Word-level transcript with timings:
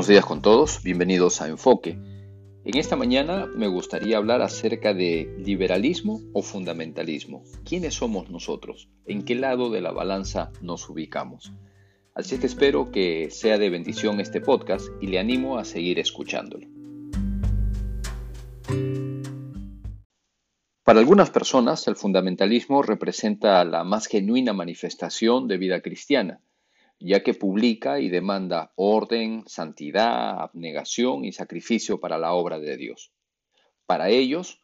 Buenos 0.00 0.08
días 0.08 0.24
con 0.24 0.40
todos, 0.40 0.82
bienvenidos 0.82 1.42
a 1.42 1.48
Enfoque. 1.48 1.98
En 2.64 2.78
esta 2.78 2.96
mañana 2.96 3.44
me 3.54 3.68
gustaría 3.68 4.16
hablar 4.16 4.40
acerca 4.40 4.94
de 4.94 5.30
liberalismo 5.36 6.22
o 6.32 6.40
fundamentalismo. 6.40 7.44
¿Quiénes 7.66 7.96
somos 7.96 8.30
nosotros? 8.30 8.88
¿En 9.04 9.26
qué 9.26 9.34
lado 9.34 9.68
de 9.68 9.82
la 9.82 9.92
balanza 9.92 10.52
nos 10.62 10.88
ubicamos? 10.88 11.52
Así 12.14 12.38
que 12.38 12.46
espero 12.46 12.90
que 12.90 13.28
sea 13.30 13.58
de 13.58 13.68
bendición 13.68 14.20
este 14.20 14.40
podcast 14.40 14.86
y 15.02 15.08
le 15.08 15.18
animo 15.18 15.58
a 15.58 15.66
seguir 15.66 15.98
escuchándolo. 15.98 16.66
Para 20.82 21.00
algunas 21.00 21.28
personas 21.28 21.86
el 21.88 21.96
fundamentalismo 21.96 22.80
representa 22.80 23.62
la 23.66 23.84
más 23.84 24.06
genuina 24.06 24.54
manifestación 24.54 25.46
de 25.46 25.58
vida 25.58 25.82
cristiana 25.82 26.40
ya 27.00 27.22
que 27.22 27.34
publica 27.34 27.98
y 27.98 28.10
demanda 28.10 28.72
orden, 28.76 29.44
santidad, 29.46 30.40
abnegación 30.40 31.24
y 31.24 31.32
sacrificio 31.32 31.98
para 31.98 32.18
la 32.18 32.34
obra 32.34 32.60
de 32.60 32.76
Dios. 32.76 33.12
Para 33.86 34.10
ellos, 34.10 34.62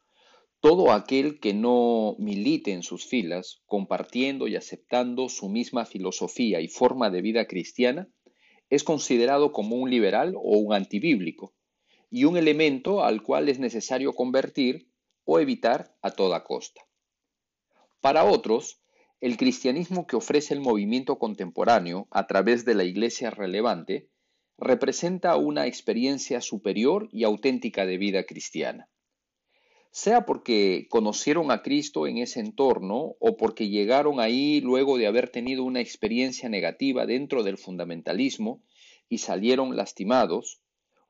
todo 0.60 0.92
aquel 0.92 1.40
que 1.40 1.54
no 1.54 2.14
milite 2.18 2.72
en 2.72 2.82
sus 2.82 3.06
filas, 3.06 3.62
compartiendo 3.66 4.48
y 4.48 4.56
aceptando 4.56 5.28
su 5.28 5.48
misma 5.48 5.86
filosofía 5.86 6.60
y 6.60 6.68
forma 6.68 7.10
de 7.10 7.22
vida 7.22 7.46
cristiana, 7.46 8.08
es 8.68 8.84
considerado 8.84 9.52
como 9.52 9.76
un 9.76 9.90
liberal 9.90 10.34
o 10.36 10.58
un 10.58 10.74
antibíblico, 10.74 11.54
y 12.10 12.24
un 12.24 12.36
elemento 12.36 13.04
al 13.04 13.22
cual 13.22 13.48
es 13.48 13.58
necesario 13.58 14.12
convertir 14.12 14.90
o 15.24 15.40
evitar 15.40 15.96
a 16.02 16.10
toda 16.10 16.44
costa. 16.44 16.82
Para 18.00 18.24
otros, 18.24 18.80
el 19.20 19.36
cristianismo 19.36 20.06
que 20.06 20.16
ofrece 20.16 20.52
el 20.52 20.60
movimiento 20.60 21.18
contemporáneo 21.18 22.06
a 22.10 22.26
través 22.26 22.64
de 22.64 22.74
la 22.74 22.84
Iglesia 22.84 23.30
relevante 23.30 24.08
representa 24.58 25.36
una 25.36 25.66
experiencia 25.66 26.40
superior 26.40 27.08
y 27.12 27.24
auténtica 27.24 27.86
de 27.86 27.98
vida 27.98 28.24
cristiana. 28.24 28.88
Sea 29.90 30.26
porque 30.26 30.86
conocieron 30.90 31.50
a 31.50 31.62
Cristo 31.62 32.06
en 32.06 32.18
ese 32.18 32.40
entorno 32.40 33.16
o 33.18 33.36
porque 33.38 33.68
llegaron 33.70 34.20
ahí 34.20 34.60
luego 34.60 34.98
de 34.98 35.06
haber 35.06 35.30
tenido 35.30 35.64
una 35.64 35.80
experiencia 35.80 36.50
negativa 36.50 37.06
dentro 37.06 37.42
del 37.42 37.56
fundamentalismo 37.56 38.62
y 39.08 39.18
salieron 39.18 39.76
lastimados, 39.76 40.60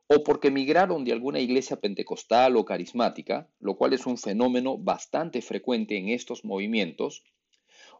o 0.07 0.23
porque 0.23 0.51
migraron 0.51 1.03
de 1.03 1.11
alguna 1.11 1.41
iglesia 1.41 1.81
pentecostal 1.81 2.55
o 2.55 2.63
carismática, 2.63 3.49
lo 3.59 3.75
cual 3.75 3.91
es 3.91 4.05
un 4.05 4.17
fenómeno 4.17 4.77
bastante 4.77 5.41
frecuente 5.41 5.97
en 5.97 6.07
estos 6.07 6.45
movimientos, 6.45 7.23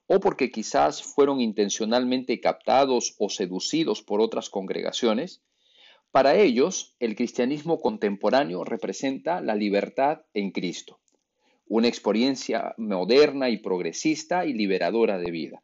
o 0.07 0.19
porque 0.19 0.51
quizás 0.51 1.03
fueron 1.03 1.41
intencionalmente 1.41 2.39
captados 2.39 3.15
o 3.19 3.29
seducidos 3.29 4.01
por 4.01 4.21
otras 4.21 4.49
congregaciones, 4.49 5.41
para 6.11 6.35
ellos 6.35 6.95
el 6.99 7.15
cristianismo 7.15 7.79
contemporáneo 7.79 8.63
representa 8.63 9.41
la 9.41 9.55
libertad 9.55 10.21
en 10.33 10.51
Cristo, 10.51 10.99
una 11.67 11.89
experiencia 11.89 12.73
moderna 12.77 13.49
y 13.49 13.57
progresista 13.57 14.45
y 14.45 14.53
liberadora 14.53 15.19
de 15.19 15.31
vida, 15.31 15.61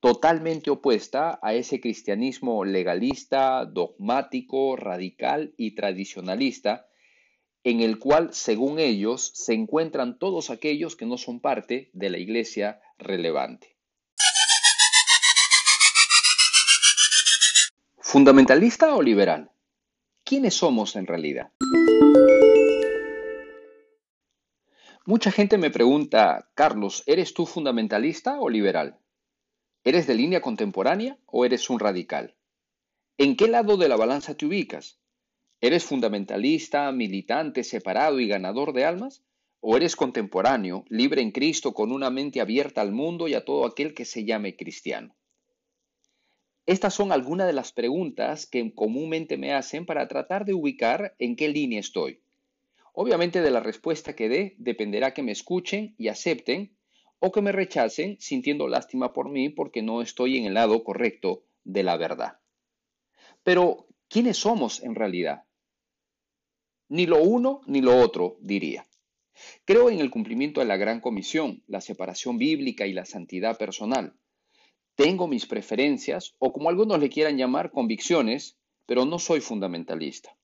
totalmente 0.00 0.70
opuesta 0.70 1.38
a 1.42 1.54
ese 1.54 1.80
cristianismo 1.80 2.64
legalista, 2.64 3.64
dogmático, 3.64 4.76
radical 4.76 5.54
y 5.56 5.74
tradicionalista, 5.74 6.86
en 7.64 7.80
el 7.80 7.98
cual, 7.98 8.34
según 8.34 8.78
ellos, 8.78 9.30
se 9.34 9.54
encuentran 9.54 10.18
todos 10.18 10.50
aquellos 10.50 10.96
que 10.96 11.06
no 11.06 11.16
son 11.16 11.40
parte 11.40 11.90
de 11.92 12.10
la 12.10 12.18
iglesia 12.18 12.80
relevante. 13.02 13.76
¿Fundamentalista 17.98 18.94
o 18.94 19.02
liberal? 19.02 19.50
¿Quiénes 20.24 20.54
somos 20.54 20.96
en 20.96 21.06
realidad? 21.06 21.50
Mucha 25.04 25.32
gente 25.32 25.58
me 25.58 25.70
pregunta, 25.70 26.50
Carlos, 26.54 27.02
¿eres 27.06 27.34
tú 27.34 27.44
fundamentalista 27.44 28.38
o 28.38 28.48
liberal? 28.48 28.98
¿Eres 29.82 30.06
de 30.06 30.14
línea 30.14 30.40
contemporánea 30.40 31.18
o 31.26 31.44
eres 31.44 31.68
un 31.70 31.80
radical? 31.80 32.36
¿En 33.18 33.36
qué 33.36 33.48
lado 33.48 33.76
de 33.76 33.88
la 33.88 33.96
balanza 33.96 34.36
te 34.36 34.46
ubicas? 34.46 35.00
¿Eres 35.60 35.84
fundamentalista, 35.84 36.90
militante, 36.92 37.64
separado 37.64 38.20
y 38.20 38.28
ganador 38.28 38.72
de 38.72 38.84
almas? 38.84 39.24
¿O 39.64 39.76
eres 39.76 39.94
contemporáneo, 39.94 40.84
libre 40.88 41.22
en 41.22 41.30
Cristo, 41.30 41.72
con 41.72 41.92
una 41.92 42.10
mente 42.10 42.40
abierta 42.40 42.80
al 42.80 42.90
mundo 42.90 43.28
y 43.28 43.34
a 43.34 43.44
todo 43.44 43.64
aquel 43.64 43.94
que 43.94 44.04
se 44.04 44.24
llame 44.24 44.56
cristiano? 44.56 45.14
Estas 46.66 46.94
son 46.94 47.12
algunas 47.12 47.46
de 47.46 47.52
las 47.52 47.70
preguntas 47.70 48.46
que 48.46 48.74
comúnmente 48.74 49.36
me 49.36 49.54
hacen 49.54 49.86
para 49.86 50.08
tratar 50.08 50.46
de 50.46 50.52
ubicar 50.52 51.14
en 51.20 51.36
qué 51.36 51.48
línea 51.48 51.78
estoy. 51.78 52.24
Obviamente 52.92 53.40
de 53.40 53.52
la 53.52 53.60
respuesta 53.60 54.16
que 54.16 54.28
dé 54.28 54.56
dependerá 54.58 55.14
que 55.14 55.22
me 55.22 55.30
escuchen 55.30 55.94
y 55.96 56.08
acepten 56.08 56.76
o 57.20 57.30
que 57.30 57.40
me 57.40 57.52
rechacen 57.52 58.16
sintiendo 58.18 58.66
lástima 58.66 59.12
por 59.12 59.28
mí 59.28 59.48
porque 59.48 59.80
no 59.80 60.02
estoy 60.02 60.38
en 60.38 60.46
el 60.46 60.54
lado 60.54 60.82
correcto 60.82 61.44
de 61.62 61.84
la 61.84 61.96
verdad. 61.96 62.40
Pero, 63.44 63.86
¿quiénes 64.08 64.38
somos 64.38 64.82
en 64.82 64.96
realidad? 64.96 65.44
Ni 66.88 67.06
lo 67.06 67.22
uno 67.22 67.60
ni 67.66 67.80
lo 67.80 67.96
otro, 68.00 68.38
diría. 68.40 68.84
Creo 69.64 69.90
en 69.90 70.00
el 70.00 70.10
cumplimiento 70.10 70.60
de 70.60 70.66
la 70.66 70.76
gran 70.76 71.00
comisión, 71.00 71.62
la 71.66 71.80
separación 71.80 72.38
bíblica 72.38 72.86
y 72.86 72.92
la 72.92 73.04
santidad 73.04 73.58
personal. 73.58 74.14
Tengo 74.94 75.26
mis 75.26 75.46
preferencias, 75.46 76.34
o 76.38 76.52
como 76.52 76.68
algunos 76.68 76.98
le 76.98 77.08
quieran 77.08 77.38
llamar, 77.38 77.70
convicciones, 77.70 78.58
pero 78.86 79.04
no 79.04 79.18
soy 79.18 79.40
fundamentalista. 79.40 80.36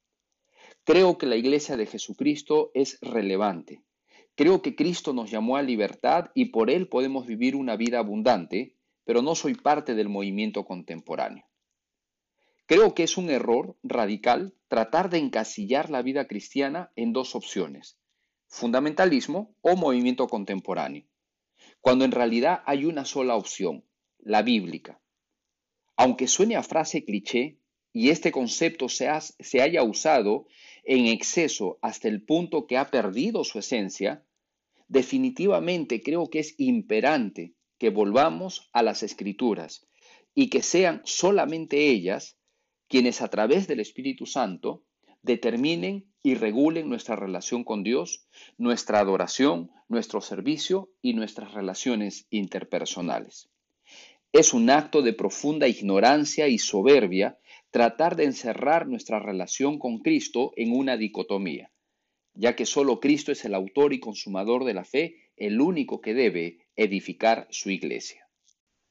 Creo 0.85 1.19
que 1.19 1.27
la 1.27 1.37
iglesia 1.37 1.77
de 1.77 1.87
Jesucristo 1.87 2.71
es 2.73 2.99
relevante. 3.03 3.83
Creo 4.35 4.63
que 4.63 4.75
Cristo 4.75 5.13
nos 5.13 5.31
llamó 5.31 5.57
a 5.57 5.63
libertad 5.63 6.31
y 6.35 6.47
por 6.47 6.71
él 6.71 6.89
podemos 6.89 7.27
vivir 7.27 7.57
una 7.57 7.77
vida 7.77 7.99
abundante, 7.99 8.77
pero 9.05 9.21
no 9.21 9.35
soy 9.35 9.55
parte 9.55 9.95
del 9.95 10.09
movimiento 10.09 10.65
contemporáneo. 10.65 11.45
Creo 12.67 12.95
que 12.95 13.03
es 13.03 13.17
un 13.17 13.31
error 13.31 13.77
radical 13.83 14.55
tratar 14.69 15.11
de 15.11 15.19
encasillar 15.19 15.91
la 15.91 16.03
vida 16.03 16.27
cristiana 16.27 16.93
en 16.97 17.13
dos 17.13 17.35
opciones, 17.35 17.98
fundamentalismo 18.49 19.55
o 19.61 19.77
movimiento 19.77 20.27
contemporáneo, 20.27 21.05
cuando 21.81 22.05
en 22.05 22.13
realidad 22.13 22.63
hay 22.67 22.85
una 22.85 23.05
sola 23.05 23.37
opción, 23.37 23.85
la 24.19 24.43
bíblica. 24.43 25.01
Aunque 25.97 26.27
suene 26.27 26.57
a 26.57 26.63
frase 26.63 27.05
cliché 27.05 27.59
y 27.93 28.11
este 28.11 28.33
concepto 28.33 28.89
se, 28.89 29.09
se 29.39 29.63
haya 29.63 29.83
usado 29.83 30.47
en 30.85 31.07
exceso 31.07 31.79
hasta 31.83 32.09
el 32.09 32.23
punto 32.23 32.67
que 32.67 32.79
ha 32.79 32.91
perdido 32.91 33.45
su 33.45 33.59
esencia, 33.59 34.25
definitivamente 34.89 36.03
creo 36.03 36.31
que 36.31 36.41
es 36.41 36.55
imperante 36.59 37.55
que 37.79 37.91
volvamos 37.91 38.71
a 38.73 38.83
las 38.83 39.03
escrituras 39.03 39.87
y 40.35 40.49
que 40.49 40.63
sean 40.63 41.03
solamente 41.05 41.91
ellas 41.91 42.39
quienes 42.89 43.21
a 43.21 43.29
través 43.29 43.69
del 43.69 43.81
Espíritu 43.81 44.25
Santo 44.25 44.85
determinen 45.23 46.07
y 46.23 46.35
regulen 46.35 46.89
nuestra 46.89 47.17
relación 47.17 47.65
con 47.65 47.83
Dios, 47.83 48.27
nuestra 48.57 49.01
adoración, 49.01 49.71
nuestro 49.89 50.21
servicio 50.21 50.91
y 51.01 51.15
nuestras 51.15 51.55
relaciones 51.55 52.27
interpersonales. 52.31 53.49
Es 54.33 54.53
un 54.53 54.69
acto 54.69 55.03
de 55.03 55.15
profunda 55.15 55.69
ignorancia 55.69 56.49
y 56.49 56.59
soberbia 56.59 57.39
tratar 57.71 58.17
de 58.17 58.25
encerrar 58.25 58.87
nuestra 58.87 59.19
relación 59.19 59.79
con 59.79 59.99
Cristo 59.99 60.53
en 60.57 60.77
una 60.77 60.97
dicotomía, 60.97 61.71
ya 62.35 62.55
que 62.55 62.67
solo 62.67 63.01
Cristo 63.01 63.33
es 63.33 63.45
el 63.45 63.55
autor 63.55 63.93
y 63.93 64.01
consumador 64.01 64.65
de 64.65 64.75
la 64.75 64.85
fe, 64.85 65.31
el 65.37 65.61
único 65.61 66.01
que 66.01 66.15
debe 66.15 66.59
edificar 66.77 67.47
su 67.51 67.71
iglesia. 67.71 68.29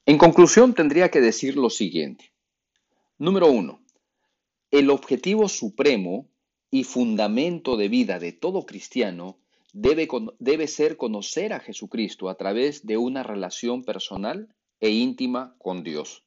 En 0.06 0.18
conclusión, 0.18 0.74
tendría 0.74 1.10
que 1.10 1.22
decir 1.22 1.58
lo 1.58 1.70
siguiente. 1.70 2.32
Número 3.18 3.48
uno, 3.52 3.84
el 4.72 4.90
objetivo 4.90 5.48
supremo 5.48 6.30
y 6.70 6.84
fundamento 6.84 7.78
de 7.78 7.88
vida 7.88 8.20
de 8.20 8.34
todo 8.34 8.66
cristiano 8.66 9.40
debe, 9.74 10.68
ser 10.68 10.98
conocer 10.98 11.54
a 11.54 11.60
Jesucristo 11.60 12.30
a 12.30 12.36
través 12.36 12.86
de 12.86 12.98
una 12.98 13.24
relación 13.24 13.84
personal 13.84 14.50
e 14.80 14.90
íntima 14.90 15.56
con 15.60 15.84
Dios. 15.84 16.24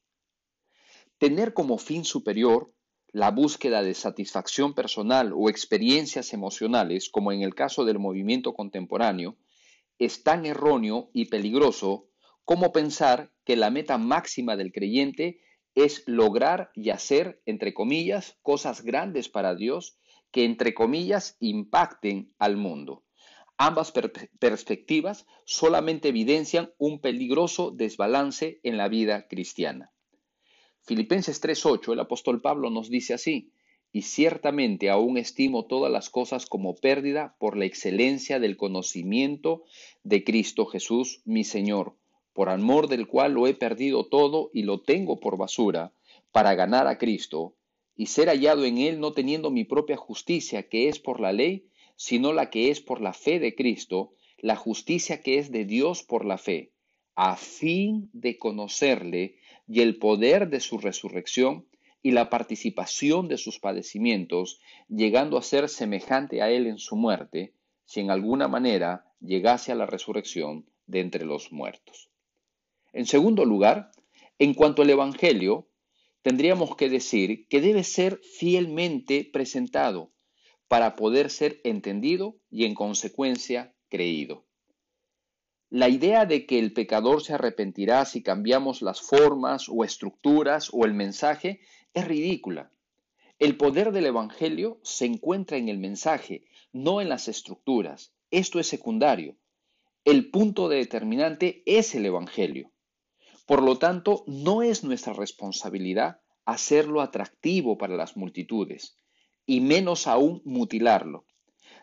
Tener 1.18 1.52
como 1.52 1.76
fin 1.76 2.04
superior 2.04 2.72
la 3.12 3.30
búsqueda 3.30 3.82
de 3.82 3.94
satisfacción 3.94 4.72
personal 4.72 5.32
o 5.34 5.50
experiencias 5.50 6.32
emocionales, 6.32 7.10
como 7.10 7.32
en 7.32 7.42
el 7.42 7.54
caso 7.54 7.84
del 7.84 7.98
movimiento 7.98 8.54
contemporáneo, 8.54 9.36
es 9.98 10.22
tan 10.22 10.46
erróneo 10.46 11.10
y 11.12 11.26
peligroso 11.26 12.06
como 12.44 12.72
pensar 12.72 13.32
que 13.44 13.56
la 13.56 13.70
meta 13.70 13.98
máxima 13.98 14.56
del 14.56 14.72
creyente 14.72 15.40
es 15.74 16.02
lograr 16.06 16.70
y 16.74 16.90
hacer, 16.90 17.40
entre 17.46 17.74
comillas, 17.74 18.38
cosas 18.42 18.82
grandes 18.82 19.28
para 19.28 19.54
Dios 19.54 19.98
que, 20.30 20.44
entre 20.44 20.74
comillas, 20.74 21.36
impacten 21.40 22.32
al 22.38 22.56
mundo. 22.56 23.04
Ambas 23.56 23.92
perspectivas 23.92 25.26
solamente 25.44 26.08
evidencian 26.08 26.72
un 26.78 27.00
peligroso 27.00 27.70
desbalance 27.70 28.58
en 28.62 28.78
la 28.78 28.88
vida 28.88 29.28
cristiana. 29.28 29.92
Filipenses 30.80 31.40
3:8, 31.42 31.92
el 31.92 32.00
apóstol 32.00 32.40
Pablo 32.40 32.70
nos 32.70 32.88
dice 32.88 33.12
así, 33.12 33.52
y 33.92 34.02
ciertamente 34.02 34.88
aún 34.88 35.18
estimo 35.18 35.66
todas 35.66 35.92
las 35.92 36.10
cosas 36.10 36.46
como 36.46 36.74
pérdida 36.74 37.36
por 37.38 37.56
la 37.56 37.64
excelencia 37.66 38.38
del 38.38 38.56
conocimiento 38.56 39.64
de 40.04 40.24
Cristo 40.24 40.64
Jesús, 40.64 41.20
mi 41.24 41.44
Señor, 41.44 41.96
por 42.32 42.48
amor 42.48 42.88
del 42.88 43.06
cual 43.06 43.32
lo 43.32 43.46
he 43.46 43.54
perdido 43.54 44.06
todo 44.06 44.50
y 44.52 44.62
lo 44.62 44.80
tengo 44.80 45.20
por 45.20 45.36
basura, 45.36 45.92
para 46.32 46.54
ganar 46.54 46.86
a 46.86 46.98
Cristo 46.98 47.56
y 47.96 48.06
ser 48.06 48.28
hallado 48.28 48.64
en 48.64 48.78
él 48.78 49.00
no 49.00 49.12
teniendo 49.12 49.50
mi 49.50 49.64
propia 49.64 49.96
justicia 49.96 50.68
que 50.68 50.88
es 50.88 50.98
por 50.98 51.20
la 51.20 51.32
ley, 51.32 51.66
sino 51.96 52.32
la 52.32 52.50
que 52.50 52.70
es 52.70 52.80
por 52.80 53.00
la 53.00 53.12
fe 53.12 53.38
de 53.38 53.54
Cristo, 53.54 54.14
la 54.38 54.56
justicia 54.56 55.20
que 55.20 55.38
es 55.38 55.50
de 55.50 55.64
Dios 55.64 56.02
por 56.02 56.24
la 56.24 56.38
fe, 56.38 56.72
a 57.14 57.36
fin 57.36 58.08
de 58.12 58.38
conocerle 58.38 59.36
y 59.68 59.80
el 59.80 59.98
poder 59.98 60.48
de 60.48 60.60
su 60.60 60.78
resurrección 60.78 61.66
y 62.02 62.12
la 62.12 62.30
participación 62.30 63.28
de 63.28 63.36
sus 63.36 63.58
padecimientos, 63.58 64.60
llegando 64.88 65.36
a 65.36 65.42
ser 65.42 65.68
semejante 65.68 66.40
a 66.40 66.50
él 66.50 66.66
en 66.66 66.78
su 66.78 66.96
muerte, 66.96 67.52
si 67.84 68.00
en 68.00 68.10
alguna 68.10 68.48
manera 68.48 69.04
llegase 69.20 69.72
a 69.72 69.74
la 69.74 69.86
resurrección 69.86 70.64
de 70.86 71.00
entre 71.00 71.24
los 71.26 71.52
muertos. 71.52 72.09
En 72.92 73.06
segundo 73.06 73.44
lugar, 73.44 73.92
en 74.38 74.54
cuanto 74.54 74.82
al 74.82 74.90
Evangelio, 74.90 75.68
tendríamos 76.22 76.76
que 76.76 76.88
decir 76.88 77.46
que 77.48 77.60
debe 77.60 77.84
ser 77.84 78.20
fielmente 78.22 79.28
presentado 79.32 80.12
para 80.68 80.96
poder 80.96 81.30
ser 81.30 81.60
entendido 81.64 82.36
y 82.50 82.64
en 82.64 82.74
consecuencia 82.74 83.74
creído. 83.88 84.44
La 85.68 85.88
idea 85.88 86.26
de 86.26 86.46
que 86.46 86.58
el 86.58 86.72
pecador 86.72 87.22
se 87.22 87.34
arrepentirá 87.34 88.04
si 88.04 88.22
cambiamos 88.22 88.82
las 88.82 89.00
formas 89.00 89.68
o 89.68 89.84
estructuras 89.84 90.70
o 90.72 90.84
el 90.84 90.94
mensaje 90.94 91.60
es 91.94 92.08
ridícula. 92.08 92.72
El 93.38 93.56
poder 93.56 93.92
del 93.92 94.06
Evangelio 94.06 94.80
se 94.82 95.06
encuentra 95.06 95.58
en 95.58 95.68
el 95.68 95.78
mensaje, 95.78 96.44
no 96.72 97.00
en 97.00 97.08
las 97.08 97.28
estructuras. 97.28 98.12
Esto 98.30 98.58
es 98.58 98.66
secundario. 98.66 99.36
El 100.04 100.30
punto 100.30 100.68
determinante 100.68 101.62
es 101.66 101.94
el 101.94 102.04
Evangelio. 102.04 102.72
Por 103.50 103.64
lo 103.64 103.78
tanto, 103.78 104.22
no 104.28 104.62
es 104.62 104.84
nuestra 104.84 105.12
responsabilidad 105.12 106.20
hacerlo 106.44 107.00
atractivo 107.00 107.78
para 107.78 107.96
las 107.96 108.16
multitudes, 108.16 108.96
y 109.44 109.60
menos 109.60 110.06
aún 110.06 110.40
mutilarlo, 110.44 111.26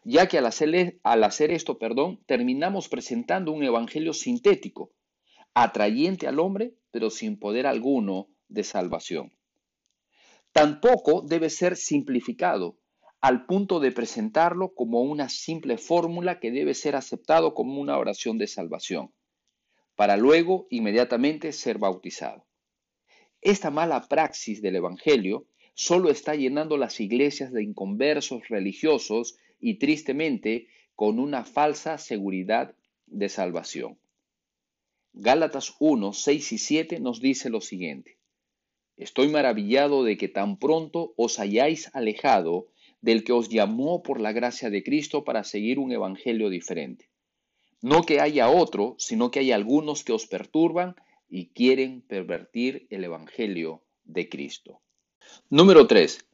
ya 0.06 0.30
que 0.30 0.38
al 0.38 0.46
hacer, 0.46 0.98
al 1.04 1.26
hacer 1.26 1.52
esto, 1.52 1.78
perdón, 1.78 2.24
terminamos 2.26 2.88
presentando 2.88 3.52
un 3.52 3.64
evangelio 3.64 4.14
sintético, 4.14 4.94
atrayente 5.54 6.26
al 6.26 6.40
hombre, 6.40 6.74
pero 6.90 7.10
sin 7.10 7.38
poder 7.38 7.68
alguno 7.68 8.30
de 8.48 8.64
salvación. 8.64 9.34
Tampoco 10.54 11.22
debe 11.22 11.50
ser 11.50 11.76
simplificado 11.76 12.78
al 13.20 13.46
punto 13.46 13.82
de 13.82 13.92
presentarlo 13.92 14.74
como 14.74 15.02
una 15.02 15.28
simple 15.28 15.78
fórmula 15.78 16.40
que 16.40 16.50
debe 16.50 16.74
ser 16.74 16.96
aceptado 16.96 17.54
como 17.54 17.82
una 17.82 17.98
oración 17.98 18.38
de 18.38 18.48
salvación, 18.48 19.12
para 19.98 20.16
luego 20.16 20.68
inmediatamente 20.70 21.52
ser 21.52 21.80
bautizado. 21.80 22.46
Esta 23.42 23.72
mala 23.72 24.08
praxis 24.08 24.62
del 24.62 24.76
Evangelio 24.76 25.48
solo 25.74 26.12
está 26.12 26.36
llenando 26.36 26.78
las 26.78 27.00
iglesias 27.00 27.52
de 27.52 27.64
inconversos 27.64 28.48
religiosos 28.48 29.38
y 29.60 29.80
tristemente 29.80 30.68
con 30.96 31.20
una 31.20 31.44
falsa 31.46 31.98
seguridad 31.98 32.76
de 33.08 33.28
salvación. 33.28 33.98
Gálatas 35.14 35.76
1, 35.80 36.14
6 36.14 36.52
y 36.52 36.58
7 36.60 37.00
nos 37.00 37.20
dice 37.20 37.50
lo 37.50 37.60
siguiente. 37.60 38.20
Estoy 38.98 39.30
maravillado 39.30 40.04
de 40.04 40.16
que 40.16 40.28
tan 40.28 40.58
pronto 40.60 41.16
os 41.18 41.40
hayáis 41.40 41.90
alejado 41.96 42.68
del 43.02 43.24
que 43.24 43.34
os 43.34 43.50
llamó 43.50 44.04
por 44.04 44.22
la 44.22 44.32
gracia 44.32 44.70
de 44.70 44.84
Cristo 44.84 45.24
para 45.24 45.44
seguir 45.44 45.80
un 45.80 45.92
evangelio 45.92 46.50
diferente. 46.50 47.10
No 47.82 48.04
que 48.04 48.20
haya 48.20 48.50
otro, 48.50 48.96
sino 48.98 49.32
que 49.32 49.40
hay 49.40 49.52
algunos 49.52 50.04
que 50.04 50.14
os 50.14 50.26
perturban 50.26 50.96
y 51.30 51.50
quieren 51.50 52.02
pervertir 52.02 52.88
el 52.90 53.04
evangelio 53.04 53.84
de 54.04 54.30
Cristo. 54.30 54.82
Número 55.50 55.88
3. 55.88 56.26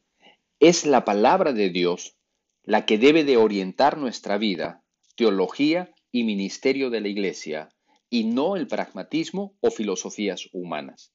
Es 0.60 0.86
la 0.86 1.04
palabra 1.04 1.52
de 1.52 1.70
Dios 1.70 2.16
la 2.62 2.86
que 2.86 2.96
debe 2.96 3.24
de 3.24 3.36
orientar 3.36 3.98
nuestra 3.98 4.38
vida, 4.38 4.82
teología 5.16 5.94
y 6.10 6.24
ministerio 6.24 6.88
de 6.88 7.00
la 7.00 7.08
Iglesia, 7.08 7.68
y 8.08 8.24
no 8.24 8.56
el 8.56 8.66
pragmatismo 8.66 9.56
o 9.60 9.70
filosofías 9.70 10.48
humanas. 10.52 11.12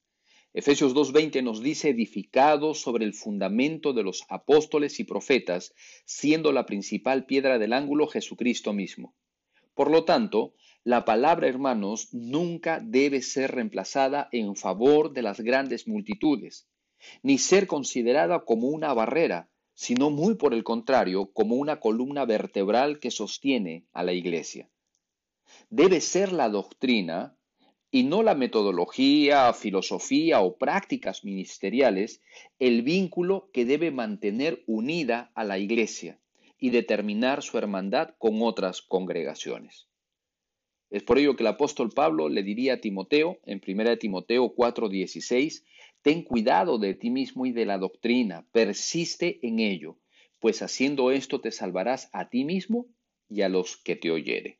Efesios 0.53 0.93
2.20 0.93 1.43
nos 1.43 1.61
dice 1.61 1.89
edificado 1.89 2.73
sobre 2.73 3.05
el 3.05 3.13
fundamento 3.13 3.93
de 3.93 4.03
los 4.03 4.23
apóstoles 4.29 4.99
y 4.99 5.03
profetas, 5.03 5.73
siendo 6.05 6.51
la 6.51 6.65
principal 6.65 7.25
piedra 7.25 7.57
del 7.57 7.73
ángulo 7.73 8.07
Jesucristo 8.07 8.73
mismo. 8.73 9.15
Por 9.79 9.91
lo 9.91 10.03
tanto, 10.03 10.55
la 10.83 11.05
palabra, 11.05 11.47
hermanos, 11.47 12.09
nunca 12.11 12.81
debe 12.83 13.21
ser 13.21 13.51
reemplazada 13.51 14.27
en 14.33 14.57
favor 14.57 15.13
de 15.13 15.21
las 15.21 15.39
grandes 15.39 15.87
multitudes, 15.87 16.67
ni 17.23 17.37
ser 17.37 17.65
considerada 17.65 18.43
como 18.43 18.67
una 18.67 18.93
barrera, 18.93 19.49
sino 19.73 20.09
muy 20.09 20.35
por 20.35 20.53
el 20.53 20.65
contrario, 20.65 21.31
como 21.31 21.55
una 21.55 21.79
columna 21.79 22.25
vertebral 22.25 22.99
que 22.99 23.09
sostiene 23.09 23.85
a 23.93 24.03
la 24.03 24.11
Iglesia. 24.11 24.69
Debe 25.69 26.01
ser 26.01 26.33
la 26.33 26.49
doctrina 26.49 27.37
y 27.89 28.03
no 28.03 28.21
la 28.21 28.35
metodología, 28.35 29.53
filosofía 29.53 30.41
o 30.41 30.57
prácticas 30.57 31.23
ministeriales 31.23 32.19
el 32.59 32.81
vínculo 32.81 33.49
que 33.53 33.63
debe 33.63 33.91
mantener 33.91 34.61
unida 34.67 35.31
a 35.35 35.45
la 35.45 35.57
Iglesia 35.57 36.19
y 36.59 36.69
determinar 36.71 37.41
su 37.41 37.57
hermandad 37.57 38.15
con 38.17 38.41
otras 38.41 38.81
congregaciones. 38.81 39.87
Es 40.89 41.03
por 41.03 41.19
ello 41.19 41.35
que 41.35 41.43
el 41.43 41.47
apóstol 41.47 41.91
Pablo 41.91 42.29
le 42.29 42.43
diría 42.43 42.75
a 42.75 42.81
Timoteo 42.81 43.39
en 43.45 43.61
1 43.65 43.97
Timoteo 43.97 44.55
4:16, 44.55 45.63
ten 46.01 46.23
cuidado 46.23 46.79
de 46.79 46.95
ti 46.95 47.09
mismo 47.09 47.45
y 47.45 47.51
de 47.51 47.65
la 47.65 47.77
doctrina, 47.77 48.45
persiste 48.51 49.39
en 49.43 49.59
ello, 49.59 49.97
pues 50.39 50.61
haciendo 50.61 51.11
esto 51.11 51.41
te 51.41 51.51
salvarás 51.51 52.09
a 52.11 52.29
ti 52.29 52.43
mismo 52.43 52.87
y 53.29 53.41
a 53.43 53.49
los 53.49 53.77
que 53.77 53.95
te 53.95 54.09
oyere. 54.09 54.59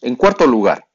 En 0.00 0.16
cuarto 0.16 0.46
lugar, 0.46 0.88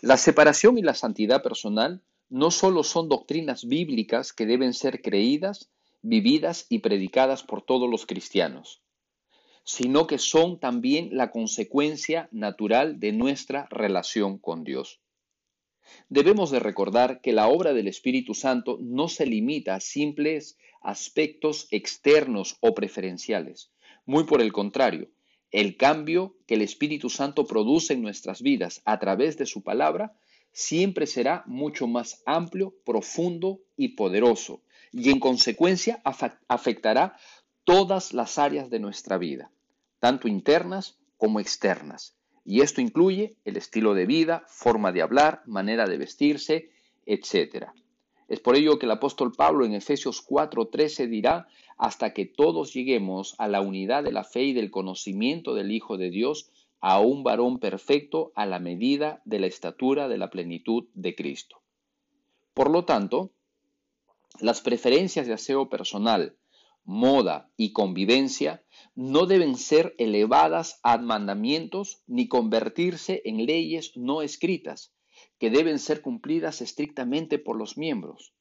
la 0.00 0.16
separación 0.16 0.78
y 0.78 0.82
la 0.82 0.94
santidad 0.94 1.42
personal 1.42 2.02
no 2.28 2.50
solo 2.50 2.82
son 2.82 3.08
doctrinas 3.08 3.66
bíblicas 3.66 4.32
que 4.32 4.46
deben 4.46 4.74
ser 4.74 5.00
creídas, 5.00 5.70
vividas 6.00 6.66
y 6.68 6.80
predicadas 6.80 7.44
por 7.44 7.62
todos 7.62 7.88
los 7.88 8.04
cristianos, 8.04 8.81
sino 9.64 10.06
que 10.06 10.18
son 10.18 10.58
también 10.58 11.10
la 11.12 11.30
consecuencia 11.30 12.28
natural 12.32 12.98
de 12.98 13.12
nuestra 13.12 13.68
relación 13.70 14.38
con 14.38 14.64
Dios. 14.64 15.00
Debemos 16.08 16.50
de 16.50 16.60
recordar 16.60 17.20
que 17.20 17.32
la 17.32 17.48
obra 17.48 17.72
del 17.72 17.88
Espíritu 17.88 18.34
Santo 18.34 18.78
no 18.80 19.08
se 19.08 19.26
limita 19.26 19.74
a 19.74 19.80
simples 19.80 20.58
aspectos 20.80 21.68
externos 21.70 22.56
o 22.60 22.74
preferenciales. 22.74 23.70
Muy 24.04 24.24
por 24.24 24.40
el 24.40 24.52
contrario, 24.52 25.10
el 25.50 25.76
cambio 25.76 26.36
que 26.46 26.54
el 26.54 26.62
Espíritu 26.62 27.10
Santo 27.10 27.46
produce 27.46 27.92
en 27.92 28.02
nuestras 28.02 28.42
vidas 28.42 28.80
a 28.84 28.98
través 28.98 29.36
de 29.36 29.46
su 29.46 29.62
palabra 29.62 30.16
siempre 30.52 31.06
será 31.06 31.44
mucho 31.46 31.86
más 31.86 32.22
amplio, 32.26 32.74
profundo 32.84 33.60
y 33.76 33.88
poderoso, 33.88 34.62
y 34.92 35.10
en 35.10 35.18
consecuencia 35.18 36.02
afectará 36.48 37.16
todas 37.64 38.12
las 38.12 38.38
áreas 38.38 38.70
de 38.70 38.80
nuestra 38.80 39.18
vida, 39.18 39.50
tanto 39.98 40.28
internas 40.28 40.98
como 41.16 41.40
externas. 41.40 42.16
Y 42.44 42.60
esto 42.62 42.80
incluye 42.80 43.36
el 43.44 43.56
estilo 43.56 43.94
de 43.94 44.06
vida, 44.06 44.44
forma 44.48 44.90
de 44.90 45.02
hablar, 45.02 45.42
manera 45.46 45.86
de 45.86 45.96
vestirse, 45.96 46.70
etc. 47.06 47.68
Es 48.28 48.40
por 48.40 48.56
ello 48.56 48.78
que 48.78 48.86
el 48.86 48.92
apóstol 48.92 49.32
Pablo 49.32 49.64
en 49.64 49.74
Efesios 49.74 50.20
4:13 50.26 51.06
dirá, 51.08 51.46
hasta 51.78 52.12
que 52.12 52.26
todos 52.26 52.72
lleguemos 52.72 53.34
a 53.38 53.48
la 53.48 53.60
unidad 53.60 54.02
de 54.04 54.12
la 54.12 54.24
fe 54.24 54.42
y 54.44 54.52
del 54.52 54.70
conocimiento 54.70 55.54
del 55.54 55.70
Hijo 55.70 55.96
de 55.98 56.10
Dios, 56.10 56.50
a 56.80 56.98
un 56.98 57.22
varón 57.22 57.60
perfecto 57.60 58.32
a 58.34 58.44
la 58.44 58.58
medida 58.58 59.22
de 59.24 59.38
la 59.38 59.46
estatura 59.46 60.08
de 60.08 60.18
la 60.18 60.30
plenitud 60.30 60.88
de 60.94 61.14
Cristo. 61.14 61.62
Por 62.54 62.70
lo 62.70 62.84
tanto, 62.84 63.30
las 64.40 64.60
preferencias 64.60 65.26
de 65.26 65.34
aseo 65.34 65.68
personal, 65.68 66.34
moda 66.84 67.50
y 67.56 67.72
convivencia 67.72 68.64
no 68.94 69.26
deben 69.26 69.56
ser 69.56 69.94
elevadas 69.98 70.80
a 70.82 70.98
mandamientos 70.98 72.02
ni 72.06 72.28
convertirse 72.28 73.22
en 73.24 73.46
leyes 73.46 73.96
no 73.96 74.22
escritas, 74.22 74.94
que 75.38 75.50
deben 75.50 75.78
ser 75.78 76.02
cumplidas 76.02 76.60
estrictamente 76.60 77.38
por 77.38 77.56
los 77.56 77.76
miembros, 77.76 78.34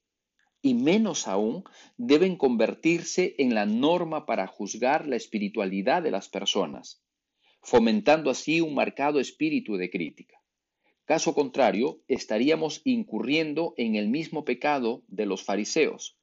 y 0.62 0.74
menos 0.74 1.28
aún 1.28 1.64
deben 1.98 2.36
convertirse 2.36 3.36
en 3.38 3.56
la 3.56 3.66
norma 3.66 4.26
para 4.26 4.48
juzgar 4.48 5.08
la 5.08 5.16
espiritualidad 5.16 6.04
de 6.04 6.12
las 6.12 6.30
personas, 6.30 7.04
fomentando 7.62 8.30
así 8.30 8.62
un 8.62 8.76
marcado 8.76 9.20
espíritu 9.20 9.78
de 9.78 9.90
crítica. 9.90 10.38
Caso 11.06 11.34
contrario, 11.34 12.02
estaríamos 12.08 12.82
incurriendo 12.86 13.74
en 13.78 13.96
el 13.96 14.08
mismo 14.08 14.46
pecado 14.46 15.04
de 15.08 15.26
los 15.26 15.44
fariseos, 15.44 16.18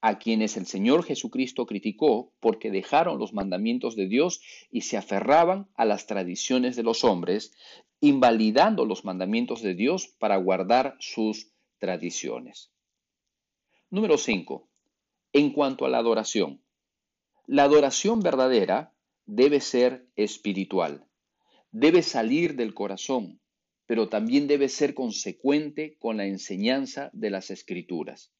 a 0.00 0.18
quienes 0.18 0.56
el 0.56 0.66
Señor 0.66 1.04
Jesucristo 1.04 1.66
criticó 1.66 2.32
porque 2.40 2.70
dejaron 2.70 3.18
los 3.18 3.32
mandamientos 3.32 3.96
de 3.96 4.06
Dios 4.06 4.40
y 4.70 4.82
se 4.82 4.96
aferraban 4.96 5.68
a 5.74 5.84
las 5.84 6.06
tradiciones 6.06 6.76
de 6.76 6.82
los 6.82 7.04
hombres, 7.04 7.52
invalidando 8.00 8.86
los 8.86 9.04
mandamientos 9.04 9.62
de 9.62 9.74
Dios 9.74 10.08
para 10.18 10.36
guardar 10.36 10.96
sus 11.00 11.52
tradiciones. 11.78 12.72
Número 13.90 14.16
5. 14.16 14.68
En 15.32 15.52
cuanto 15.52 15.84
a 15.84 15.88
la 15.90 15.98
adoración. 15.98 16.62
La 17.46 17.64
adoración 17.64 18.20
verdadera 18.20 18.94
debe 19.26 19.60
ser 19.60 20.06
espiritual, 20.16 21.06
debe 21.72 22.02
salir 22.02 22.54
del 22.54 22.74
corazón, 22.74 23.40
pero 23.86 24.08
también 24.08 24.46
debe 24.46 24.68
ser 24.68 24.94
consecuente 24.94 25.96
con 25.98 26.16
la 26.16 26.26
enseñanza 26.26 27.10
de 27.12 27.30
las 27.30 27.50
escrituras. 27.50 28.32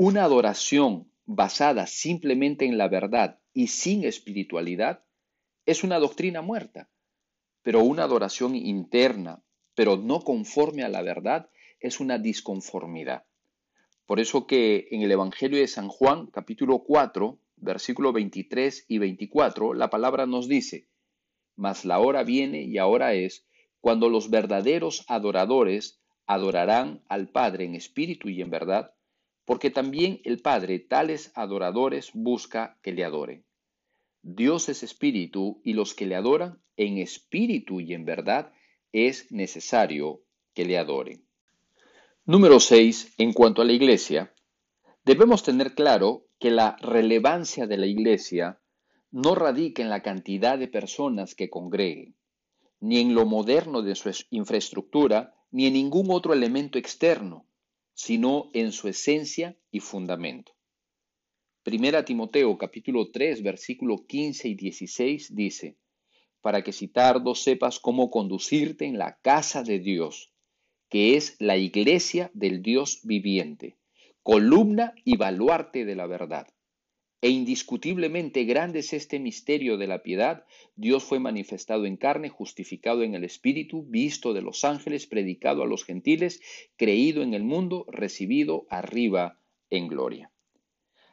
Una 0.00 0.22
adoración 0.22 1.10
basada 1.26 1.88
simplemente 1.88 2.64
en 2.64 2.78
la 2.78 2.86
verdad 2.86 3.40
y 3.52 3.66
sin 3.66 4.04
espiritualidad 4.04 5.02
es 5.66 5.82
una 5.82 5.98
doctrina 5.98 6.40
muerta, 6.40 6.88
pero 7.64 7.82
una 7.82 8.04
adoración 8.04 8.54
interna, 8.54 9.42
pero 9.74 9.96
no 9.96 10.20
conforme 10.20 10.84
a 10.84 10.88
la 10.88 11.02
verdad, 11.02 11.50
es 11.80 11.98
una 11.98 12.16
disconformidad. 12.16 13.24
Por 14.06 14.20
eso 14.20 14.46
que 14.46 14.86
en 14.92 15.02
el 15.02 15.10
Evangelio 15.10 15.58
de 15.58 15.66
San 15.66 15.88
Juan, 15.88 16.28
capítulo 16.28 16.84
4, 16.84 17.40
versículo 17.56 18.12
23 18.12 18.84
y 18.86 18.98
24, 18.98 19.74
la 19.74 19.90
palabra 19.90 20.26
nos 20.26 20.46
dice, 20.46 20.86
mas 21.56 21.84
la 21.84 21.98
hora 21.98 22.22
viene 22.22 22.62
y 22.62 22.78
ahora 22.78 23.14
es 23.14 23.48
cuando 23.80 24.08
los 24.10 24.30
verdaderos 24.30 25.04
adoradores 25.08 26.00
adorarán 26.24 27.02
al 27.08 27.30
Padre 27.30 27.64
en 27.64 27.74
espíritu 27.74 28.28
y 28.28 28.40
en 28.42 28.50
verdad, 28.50 28.92
porque 29.48 29.70
también 29.70 30.20
el 30.24 30.42
Padre 30.42 30.78
tales 30.78 31.32
adoradores 31.34 32.10
busca 32.12 32.78
que 32.82 32.92
le 32.92 33.02
adoren. 33.02 33.46
Dios 34.20 34.68
es 34.68 34.82
espíritu 34.82 35.62
y 35.64 35.72
los 35.72 35.94
que 35.94 36.04
le 36.04 36.16
adoran 36.16 36.60
en 36.76 36.98
espíritu 36.98 37.80
y 37.80 37.94
en 37.94 38.04
verdad 38.04 38.52
es 38.92 39.32
necesario 39.32 40.20
que 40.52 40.66
le 40.66 40.76
adoren. 40.76 41.26
Número 42.26 42.60
6. 42.60 43.14
En 43.16 43.32
cuanto 43.32 43.62
a 43.62 43.64
la 43.64 43.72
iglesia, 43.72 44.34
debemos 45.06 45.42
tener 45.42 45.74
claro 45.74 46.26
que 46.38 46.50
la 46.50 46.76
relevancia 46.82 47.66
de 47.66 47.78
la 47.78 47.86
iglesia 47.86 48.60
no 49.10 49.34
radica 49.34 49.82
en 49.82 49.88
la 49.88 50.02
cantidad 50.02 50.58
de 50.58 50.68
personas 50.68 51.34
que 51.34 51.48
congreguen, 51.48 52.16
ni 52.80 52.98
en 52.98 53.14
lo 53.14 53.24
moderno 53.24 53.80
de 53.80 53.94
su 53.94 54.10
infraestructura, 54.28 55.34
ni 55.50 55.68
en 55.68 55.72
ningún 55.72 56.10
otro 56.10 56.34
elemento 56.34 56.76
externo, 56.76 57.47
sino 57.98 58.48
en 58.54 58.70
su 58.70 58.86
esencia 58.86 59.58
y 59.72 59.80
fundamento. 59.80 60.52
Primera 61.64 62.04
Timoteo 62.04 62.56
capítulo 62.56 63.10
3 63.10 63.42
versículo 63.42 64.06
15 64.06 64.50
y 64.50 64.54
16 64.54 65.34
dice, 65.34 65.76
para 66.40 66.62
que 66.62 66.72
si 66.72 66.86
tardo 66.86 67.34
sepas 67.34 67.80
cómo 67.80 68.08
conducirte 68.12 68.84
en 68.84 68.98
la 68.98 69.18
casa 69.20 69.64
de 69.64 69.80
Dios, 69.80 70.32
que 70.88 71.16
es 71.16 71.34
la 71.40 71.56
iglesia 71.56 72.30
del 72.34 72.62
Dios 72.62 73.00
viviente, 73.02 73.78
columna 74.22 74.94
y 75.04 75.16
baluarte 75.16 75.84
de 75.84 75.96
la 75.96 76.06
verdad. 76.06 76.46
E 77.20 77.30
indiscutiblemente 77.30 78.44
grande 78.44 78.78
es 78.78 78.92
este 78.92 79.18
misterio 79.18 79.76
de 79.76 79.88
la 79.88 80.02
piedad. 80.02 80.44
Dios 80.76 81.02
fue 81.02 81.18
manifestado 81.18 81.84
en 81.84 81.96
carne, 81.96 82.28
justificado 82.28 83.02
en 83.02 83.14
el 83.14 83.24
Espíritu, 83.24 83.84
visto 83.88 84.34
de 84.34 84.42
los 84.42 84.64
ángeles, 84.64 85.06
predicado 85.06 85.64
a 85.64 85.66
los 85.66 85.84
gentiles, 85.84 86.40
creído 86.76 87.22
en 87.22 87.34
el 87.34 87.42
mundo, 87.42 87.86
recibido 87.88 88.66
arriba 88.70 89.40
en 89.68 89.88
gloria. 89.88 90.30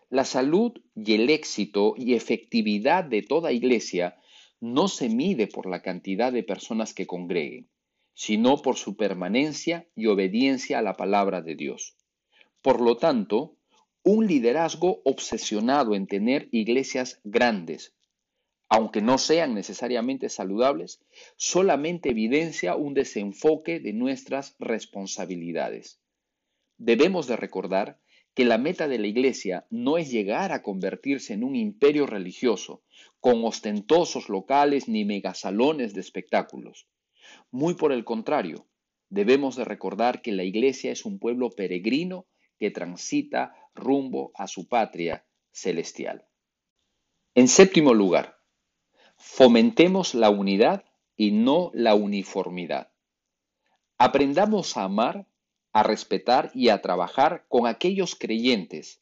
La 0.10 0.26
salud 0.26 0.74
y 0.96 1.14
el 1.16 1.32
éxito 1.32 1.96
y 1.98 2.14
efectividad 2.14 3.04
de 3.04 3.24
toda 3.24 3.52
iglesia 3.52 4.16
no 4.62 4.88
se 4.88 5.10
mide 5.10 5.48
por 5.48 5.66
la 5.66 5.82
cantidad 5.82 6.32
de 6.32 6.44
personas 6.44 6.94
que 6.94 7.08
congreguen, 7.08 7.68
sino 8.14 8.62
por 8.62 8.78
su 8.78 8.96
permanencia 8.96 9.88
y 9.96 10.06
obediencia 10.06 10.80
a 10.80 10.84
la 10.84 10.94
palabra 10.94 11.42
de 11.42 11.56
Dios. 11.56 11.96
Por 12.62 12.80
lo 12.82 12.98
tanto, 12.98 13.55
un 14.06 14.28
liderazgo 14.28 15.02
obsesionado 15.04 15.96
en 15.96 16.06
tener 16.06 16.48
iglesias 16.52 17.20
grandes, 17.24 17.96
aunque 18.70 19.02
no 19.02 19.18
sean 19.18 19.56
necesariamente 19.56 20.30
saludables, 20.30 21.02
solamente 21.38 22.12
evidencia 22.12 22.76
un 22.76 22.94
desenfoque 22.94 23.80
de 23.80 23.94
nuestras 23.94 24.56
responsabilidades. 24.60 26.00
Debemos 26.78 27.26
de 27.26 27.36
recordar 27.36 28.00
que 28.36 28.46
la 28.46 28.60
meta 28.60 28.88
de 28.88 29.00
la 29.00 29.08
iglesia 29.08 29.66
no 29.72 29.98
es 29.98 30.12
llegar 30.12 30.52
a 30.52 30.62
convertirse 30.62 31.34
en 31.34 31.44
un 31.44 31.56
imperio 31.56 32.06
religioso, 32.06 32.84
con 33.20 33.44
ostentosos 33.44 34.30
locales 34.30 34.88
ni 34.88 35.04
megasalones 35.04 35.96
de 35.96 36.02
espectáculos. 36.02 36.88
Muy 37.50 37.74
por 37.74 37.92
el 37.92 38.04
contrario, 38.04 38.68
debemos 39.10 39.56
de 39.56 39.66
recordar 39.66 40.22
que 40.22 40.32
la 40.32 40.44
iglesia 40.44 40.92
es 40.92 41.06
un 41.06 41.18
pueblo 41.18 41.50
peregrino 41.50 42.28
que 42.60 42.70
transita 42.70 43.54
rumbo 43.76 44.32
a 44.36 44.48
su 44.48 44.68
patria 44.68 45.26
celestial. 45.52 46.26
En 47.36 47.48
séptimo 47.48 47.94
lugar, 47.94 48.40
fomentemos 49.18 50.16
la 50.16 50.30
unidad 50.30 50.86
y 51.16 51.32
no 51.32 51.72
la 51.74 51.96
uniformidad. 51.96 52.92
Aprendamos 53.98 54.78
a 54.78 54.84
amar, 54.84 55.28
a 55.72 55.84
respetar 55.84 56.52
y 56.54 56.70
a 56.70 56.82
trabajar 56.82 57.46
con 57.48 57.68
aquellos 57.68 58.16
creyentes, 58.16 59.02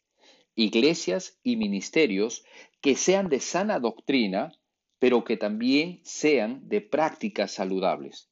iglesias 0.55 1.39
y 1.43 1.55
ministerios 1.55 2.43
que 2.81 2.95
sean 2.95 3.29
de 3.29 3.39
sana 3.39 3.79
doctrina, 3.79 4.51
pero 4.99 5.23
que 5.23 5.37
también 5.37 6.01
sean 6.03 6.67
de 6.67 6.81
prácticas 6.81 7.51
saludables. 7.51 8.29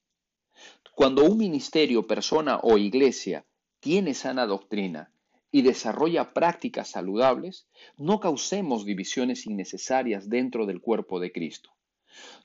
Cuando 0.95 1.23
un 1.23 1.37
ministerio, 1.37 2.05
persona 2.05 2.59
o 2.61 2.77
iglesia 2.77 3.45
tiene 3.79 4.13
sana 4.13 4.45
doctrina 4.45 5.11
y 5.51 5.61
desarrolla 5.63 6.33
prácticas 6.33 6.89
saludables, 6.89 7.67
no 7.97 8.19
causemos 8.19 8.85
divisiones 8.85 9.45
innecesarias 9.45 10.29
dentro 10.29 10.65
del 10.65 10.81
cuerpo 10.81 11.19
de 11.19 11.31
Cristo. 11.31 11.71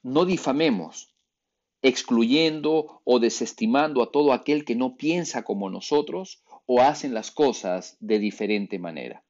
No 0.02 0.24
difamemos, 0.24 1.14
excluyendo 1.82 3.00
o 3.04 3.18
desestimando 3.20 4.02
a 4.02 4.10
todo 4.10 4.32
aquel 4.32 4.64
que 4.64 4.74
no 4.74 4.96
piensa 4.96 5.44
como 5.44 5.70
nosotros 5.70 6.42
o 6.66 6.80
hacen 6.80 7.14
las 7.14 7.30
cosas 7.30 7.96
de 8.00 8.18
diferente 8.18 8.78
manera. 8.78 9.24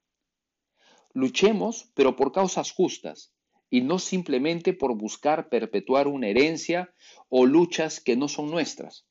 Luchemos, 1.12 1.90
pero 1.94 2.16
por 2.16 2.32
causas 2.32 2.72
justas, 2.72 3.32
y 3.68 3.80
no 3.80 3.98
simplemente 3.98 4.72
por 4.72 4.96
buscar 4.96 5.48
perpetuar 5.48 6.08
una 6.08 6.28
herencia 6.28 6.94
o 7.28 7.46
luchas 7.46 8.00
que 8.00 8.16
no 8.16 8.28
son 8.28 8.50
nuestras. 8.50 9.06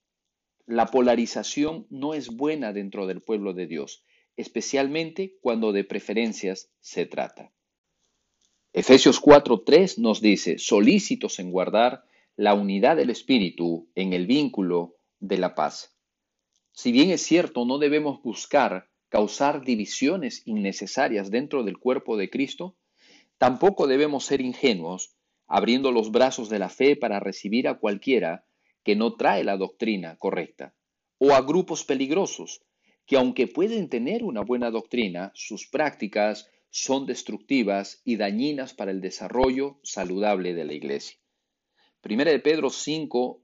La 0.65 0.87
polarización 0.87 1.85
no 1.89 2.13
es 2.13 2.29
buena 2.29 2.73
dentro 2.73 3.05
del 3.05 3.21
pueblo 3.21 3.53
de 3.53 3.67
Dios, 3.67 4.03
especialmente 4.37 5.37
cuando 5.41 5.71
de 5.71 5.83
preferencias 5.83 6.69
se 6.79 7.05
trata. 7.05 7.51
Efesios 8.73 9.21
4:3 9.21 9.99
nos 9.99 10.21
dice, 10.21 10.57
solícitos 10.57 11.39
en 11.39 11.51
guardar 11.51 12.03
la 12.35 12.53
unidad 12.53 12.97
del 12.97 13.09
Espíritu 13.09 13.89
en 13.95 14.11
el 14.11 14.27
vínculo 14.27 14.97
de 15.19 15.37
la 15.37 15.55
paz. 15.55 15.95
Si 16.73 16.91
bien 16.91 17.09
es 17.11 17.21
cierto, 17.21 17.63
no 17.63 17.77
debemos 17.77 18.21
buscar 18.21 18.89
causar 19.07 19.63
divisiones 19.63 20.41
innecesarias 20.45 21.31
dentro 21.31 21.63
del 21.63 21.77
cuerpo 21.77 22.17
de 22.17 22.29
Cristo, 22.29 22.75
tampoco 23.37 23.87
debemos 23.87 24.25
ser 24.25 24.41
ingenuos, 24.41 25.15
abriendo 25.47 25.93
los 25.93 26.11
brazos 26.11 26.49
de 26.49 26.59
la 26.59 26.67
fe 26.67 26.97
para 26.97 27.21
recibir 27.21 27.69
a 27.69 27.79
cualquiera 27.79 28.45
que 28.83 28.97
no 28.97 29.15
trae 29.15 29.45
la 29.45 29.55
doctrina 29.55 30.17
correcta, 30.17 30.75
o 31.17 31.33
a 31.33 31.41
grupos 31.41 31.85
peligrosos, 31.85 32.61
que 33.05 33.17
aunque 33.17 33.47
pueden 33.47 33.89
tener 33.89 34.23
una 34.23 34.41
buena 34.41 34.71
doctrina, 34.71 35.31
sus 35.35 35.67
prácticas 35.67 36.49
son 36.69 37.05
destructivas 37.05 38.01
y 38.03 38.17
dañinas 38.17 38.73
para 38.73 38.91
el 38.91 38.99
desarrollo 38.99 39.79
saludable 39.83 40.53
de 40.53 40.65
la 40.65 40.73
iglesia. 40.73 41.17
Primera 42.01 42.31
de 42.31 42.39
Pedro 42.39 42.69
5, 42.69 43.41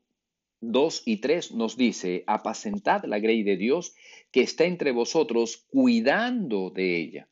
2 0.62 1.04
y 1.06 1.18
3 1.18 1.54
nos 1.54 1.78
dice, 1.78 2.24
apacentad 2.28 3.06
la 3.06 3.20
grey 3.20 3.44
de 3.44 3.58
Dios 3.58 3.96
que 4.32 4.42
está 4.42 4.66
entre 4.66 4.92
vosotros, 4.92 5.66
cuidando 5.70 6.70
de 6.70 6.98
ella, 7.00 7.30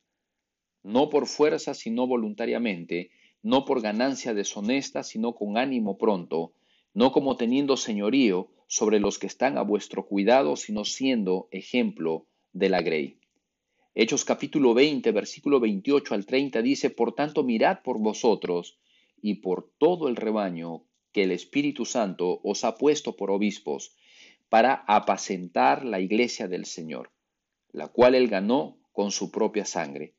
no 0.83 1.09
por 1.09 1.27
fuerza, 1.27 1.74
sino 1.74 2.07
voluntariamente, 2.07 3.12
no 3.41 3.65
por 3.65 3.81
ganancia 3.81 4.33
deshonesta, 4.33 5.03
sino 5.03 5.36
con 5.36 5.57
ánimo 5.57 5.98
pronto, 5.98 6.53
no 6.93 7.12
como 7.12 7.38
teniendo 7.38 7.77
señorío 7.77 8.50
sobre 8.70 9.00
los 9.00 9.18
que 9.18 9.26
están 9.26 9.58
a 9.58 9.64
vuestro 9.64 10.06
cuidado, 10.06 10.56
sino 10.56 10.86
siendo 10.86 11.48
ejemplo 11.50 12.28
de 12.54 12.70
la 12.70 12.84
grey. 12.84 13.18
Hechos 13.96 14.24
capítulo 14.24 14.76
20, 14.76 15.12
versículo 15.12 15.60
28 15.60 16.14
al 16.14 16.28
30 16.28 16.62
dice, 16.62 16.92
Por 16.92 17.16
tanto, 17.16 17.44
mirad 17.44 17.80
por 17.84 17.98
vosotros 17.98 18.78
y 19.24 19.42
por 19.42 19.72
todo 19.80 20.08
el 20.08 20.16
rebaño 20.16 20.84
que 21.12 21.24
el 21.24 21.32
Espíritu 21.32 21.84
Santo 21.84 22.42
os 22.44 22.64
ha 22.64 22.78
puesto 22.78 23.16
por 23.18 23.32
obispos 23.32 23.96
para 24.50 24.86
apacentar 24.88 25.84
la 25.84 26.00
iglesia 26.00 26.48
del 26.48 26.66
Señor, 26.66 27.12
la 27.72 27.88
cual 27.88 28.14
él 28.14 28.28
ganó 28.28 28.78
con 28.92 29.10
su 29.10 29.32
propia 29.32 29.66
sangre. 29.66 30.14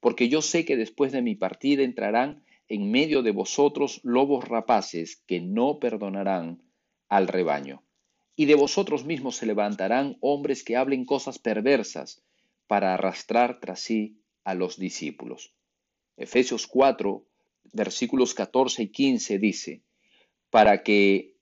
porque 0.00 0.30
yo 0.30 0.40
sé 0.40 0.64
que 0.64 0.78
después 0.78 1.12
de 1.12 1.20
mi 1.20 1.34
partida 1.34 1.82
entrarán 1.82 2.42
en 2.66 2.90
medio 2.90 3.22
de 3.22 3.32
vosotros 3.32 4.00
lobos 4.04 4.48
rapaces 4.48 5.22
que 5.26 5.42
no 5.42 5.78
perdonarán 5.78 6.62
al 7.10 7.28
rebaño. 7.28 7.82
Y 8.40 8.46
de 8.46 8.54
vosotros 8.54 9.04
mismos 9.04 9.36
se 9.36 9.44
levantarán 9.44 10.16
hombres 10.22 10.64
que 10.64 10.74
hablen 10.74 11.04
cosas 11.04 11.38
perversas 11.38 12.24
para 12.66 12.94
arrastrar 12.94 13.60
tras 13.60 13.80
sí 13.80 14.16
a 14.44 14.54
los 14.54 14.78
discípulos. 14.78 15.52
Efesios 16.16 16.66
4, 16.66 17.22
versículos 17.74 18.32
14 18.32 18.84
y 18.84 18.88
15 18.88 19.38
dice, 19.38 19.82
para 20.48 20.82
que 20.82 21.34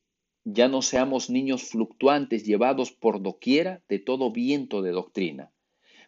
ya 0.42 0.66
no 0.66 0.82
seamos 0.82 1.30
niños 1.30 1.62
fluctuantes 1.70 2.44
llevados 2.44 2.90
por 2.90 3.22
doquiera 3.22 3.80
de 3.88 4.00
todo 4.00 4.32
viento 4.32 4.82
de 4.82 4.90
doctrina, 4.90 5.52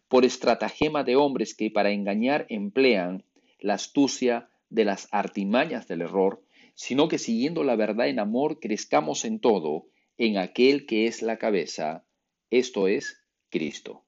por 0.09 0.25
estratagema 0.25 1.04
de 1.04 1.14
hombres 1.14 1.54
que 1.54 1.70
para 1.70 1.92
engañar 1.92 2.47
emplean 2.49 3.23
la 3.61 3.75
astucia 3.75 4.50
de 4.70 4.87
las 4.87 5.06
artimañas 5.12 5.87
del 5.87 6.00
error, 6.00 6.42
sino 6.75 7.06
que 7.06 7.18
siguiendo 7.18 7.62
la 7.62 7.76
verdad 7.76 8.09
en 8.09 8.18
amor 8.18 8.59
crezcamos 8.59 9.25
en 9.25 9.38
todo 9.38 9.87
en 10.20 10.36
aquel 10.36 10.84
que 10.84 11.06
es 11.06 11.22
la 11.22 11.38
cabeza, 11.38 12.04
esto 12.50 12.88
es 12.88 13.24
Cristo. 13.48 14.04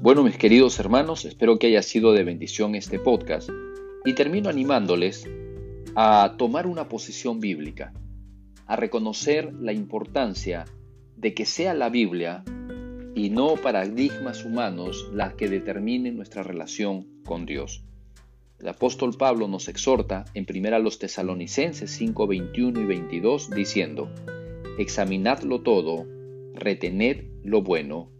Bueno, 0.00 0.22
mis 0.22 0.38
queridos 0.38 0.78
hermanos, 0.78 1.26
espero 1.26 1.58
que 1.58 1.66
haya 1.66 1.82
sido 1.82 2.14
de 2.14 2.24
bendición 2.24 2.74
este 2.74 2.98
podcast 2.98 3.50
y 4.06 4.14
termino 4.14 4.48
animándoles 4.48 5.28
a 5.94 6.36
tomar 6.38 6.66
una 6.66 6.88
posición 6.88 7.40
bíblica, 7.40 7.92
a 8.66 8.76
reconocer 8.76 9.52
la 9.52 9.74
importancia 9.74 10.64
de 11.14 11.34
que 11.34 11.44
sea 11.44 11.74
la 11.74 11.90
Biblia 11.90 12.42
y 13.14 13.28
no 13.28 13.56
paradigmas 13.56 14.46
humanos 14.46 15.10
las 15.12 15.34
que 15.34 15.50
determinen 15.50 16.16
nuestra 16.16 16.42
relación 16.42 17.22
con 17.22 17.44
Dios. 17.44 17.84
El 18.58 18.68
apóstol 18.68 19.14
Pablo 19.18 19.48
nos 19.48 19.68
exhorta 19.68 20.24
en 20.34 20.46
1 20.48 20.78
los 20.78 20.98
Tesalonicenses 20.98 21.90
5, 21.90 22.26
21 22.26 22.80
y 22.80 22.84
22 22.84 23.50
diciendo, 23.50 24.08
Examinadlo 24.78 25.62
todo, 25.62 26.06
retened 26.54 27.24
lo 27.42 27.62
bueno, 27.62 28.10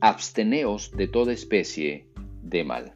absteneos 0.00 0.90
de 0.92 1.08
toda 1.08 1.32
especie 1.32 2.06
de 2.42 2.64
mal. 2.64 2.94